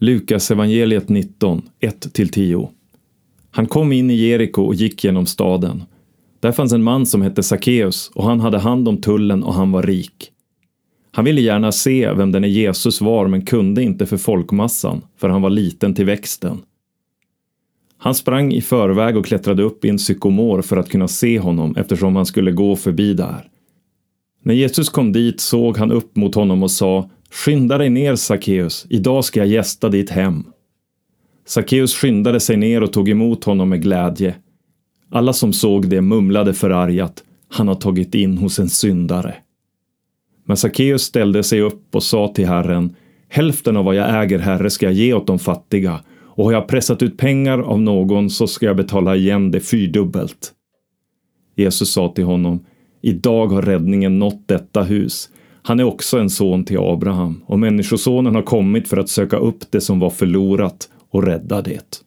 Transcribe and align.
Lukas 0.00 0.50
evangeliet 0.50 1.08
19, 1.08 1.62
1-10. 1.80 2.68
Han 3.50 3.66
kom 3.66 3.92
in 3.92 4.10
i 4.10 4.14
Jeriko 4.14 4.62
och 4.62 4.74
gick 4.74 5.04
genom 5.04 5.26
staden. 5.26 5.82
Där 6.40 6.52
fanns 6.52 6.72
en 6.72 6.82
man 6.82 7.06
som 7.06 7.22
hette 7.22 7.42
Sackeus 7.42 8.10
och 8.14 8.24
han 8.24 8.40
hade 8.40 8.58
hand 8.58 8.88
om 8.88 9.00
tullen 9.00 9.42
och 9.42 9.54
han 9.54 9.72
var 9.72 9.82
rik. 9.82 10.30
Han 11.12 11.24
ville 11.24 11.40
gärna 11.40 11.72
se 11.72 12.12
vem 12.12 12.32
denne 12.32 12.48
Jesus 12.48 13.00
var 13.00 13.26
men 13.26 13.44
kunde 13.44 13.82
inte 13.82 14.06
för 14.06 14.16
folkmassan, 14.16 15.02
för 15.16 15.28
han 15.28 15.42
var 15.42 15.50
liten 15.50 15.94
till 15.94 16.04
växten. 16.04 16.58
Han 17.98 18.14
sprang 18.14 18.52
i 18.52 18.60
förväg 18.60 19.16
och 19.16 19.26
klättrade 19.26 19.62
upp 19.62 19.84
i 19.84 19.88
en 19.88 19.98
sykomor 19.98 20.62
för 20.62 20.76
att 20.76 20.88
kunna 20.88 21.08
se 21.08 21.38
honom 21.38 21.76
eftersom 21.76 22.16
han 22.16 22.26
skulle 22.26 22.52
gå 22.52 22.76
förbi 22.76 23.14
där. 23.14 23.48
När 24.42 24.54
Jesus 24.54 24.88
kom 24.88 25.12
dit 25.12 25.40
såg 25.40 25.76
han 25.76 25.92
upp 25.92 26.16
mot 26.16 26.34
honom 26.34 26.62
och 26.62 26.70
sa 26.70 27.10
Skynda 27.30 27.78
dig 27.78 27.90
ner 27.90 28.16
Sackeus, 28.16 28.86
idag 28.90 29.24
ska 29.24 29.40
jag 29.40 29.48
gästa 29.48 29.88
ditt 29.88 30.10
hem. 30.10 30.44
Sackeus 31.46 31.94
skyndade 31.94 32.40
sig 32.40 32.56
ner 32.56 32.82
och 32.82 32.92
tog 32.92 33.08
emot 33.08 33.44
honom 33.44 33.68
med 33.68 33.82
glädje. 33.82 34.34
Alla 35.10 35.32
som 35.32 35.52
såg 35.52 35.88
det 35.88 36.00
mumlade 36.00 36.54
förargat, 36.54 37.24
han 37.48 37.68
har 37.68 37.74
tagit 37.74 38.14
in 38.14 38.38
hos 38.38 38.58
en 38.58 38.68
syndare. 38.68 39.34
Men 40.44 40.56
Sackeus 40.56 41.02
ställde 41.02 41.42
sig 41.42 41.60
upp 41.60 41.94
och 41.94 42.02
sa 42.02 42.28
till 42.28 42.46
Herren, 42.46 42.94
hälften 43.28 43.76
av 43.76 43.84
vad 43.84 43.94
jag 43.94 44.22
äger, 44.22 44.38
Herre, 44.38 44.70
ska 44.70 44.86
jag 44.86 44.92
ge 44.92 45.14
åt 45.14 45.26
de 45.26 45.38
fattiga, 45.38 46.00
och 46.20 46.44
har 46.44 46.52
jag 46.52 46.68
pressat 46.68 47.02
ut 47.02 47.16
pengar 47.16 47.58
av 47.58 47.80
någon 47.80 48.30
så 48.30 48.46
ska 48.46 48.66
jag 48.66 48.76
betala 48.76 49.16
igen 49.16 49.50
det 49.50 49.60
fyrdubbelt. 49.60 50.52
Jesus 51.56 51.92
sa 51.92 52.12
till 52.12 52.24
honom, 52.24 52.64
idag 53.02 53.46
har 53.46 53.62
räddningen 53.62 54.18
nått 54.18 54.48
detta 54.48 54.82
hus. 54.82 55.30
Han 55.68 55.80
är 55.80 55.84
också 55.84 56.18
en 56.18 56.30
son 56.30 56.64
till 56.64 56.78
Abraham, 56.78 57.42
och 57.46 57.58
Människosonen 57.58 58.34
har 58.34 58.42
kommit 58.42 58.88
för 58.88 58.96
att 58.96 59.08
söka 59.08 59.36
upp 59.36 59.70
det 59.70 59.80
som 59.80 60.00
var 60.00 60.10
förlorat 60.10 60.88
och 61.10 61.22
rädda 61.22 61.62
det. 61.62 62.02